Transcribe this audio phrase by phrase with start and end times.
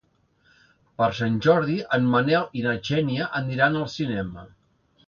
[1.01, 4.53] Per Sant Jordi en Manel i na Xènia aniran al cinema.